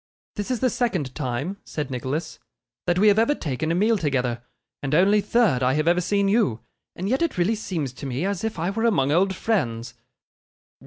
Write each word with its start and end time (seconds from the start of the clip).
'This 0.33 0.49
is 0.49 0.59
the 0.61 0.69
second 0.71 1.13
time,' 1.13 1.57
said 1.63 1.91
Nicholas, 1.91 2.39
'that 2.87 2.97
we 2.97 3.07
have 3.07 3.19
ever 3.19 3.35
taken 3.35 3.71
a 3.71 3.75
meal 3.75 3.99
together, 3.99 4.41
and 4.81 4.95
only 4.95 5.21
third 5.21 5.61
I 5.61 5.73
have 5.73 5.87
ever 5.87 6.01
seen 6.01 6.27
you; 6.27 6.61
and 6.95 7.07
yet 7.07 7.21
it 7.21 7.37
really 7.37 7.53
seems 7.53 7.93
to 7.93 8.07
me 8.07 8.25
as 8.25 8.43
if 8.43 8.57
I 8.57 8.71
were 8.71 8.85
among 8.85 9.11
old 9.11 9.35
friends. 9.35 9.93